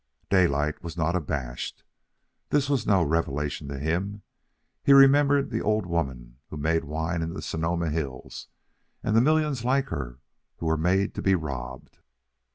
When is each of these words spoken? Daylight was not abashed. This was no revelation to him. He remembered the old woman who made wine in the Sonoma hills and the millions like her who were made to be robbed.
Daylight 0.31 0.83
was 0.83 0.97
not 0.97 1.15
abashed. 1.15 1.83
This 2.49 2.71
was 2.71 2.87
no 2.87 3.03
revelation 3.03 3.67
to 3.67 3.77
him. 3.77 4.23
He 4.83 4.93
remembered 4.93 5.51
the 5.51 5.61
old 5.61 5.85
woman 5.85 6.37
who 6.49 6.57
made 6.57 6.85
wine 6.85 7.21
in 7.21 7.35
the 7.35 7.41
Sonoma 7.43 7.91
hills 7.91 8.47
and 9.03 9.15
the 9.15 9.21
millions 9.21 9.63
like 9.63 9.89
her 9.89 10.17
who 10.57 10.65
were 10.65 10.75
made 10.75 11.13
to 11.13 11.21
be 11.21 11.35
robbed. 11.35 11.99